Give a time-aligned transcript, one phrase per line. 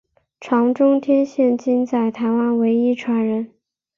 [0.39, 3.53] 常中天现今在台湾唯一传人。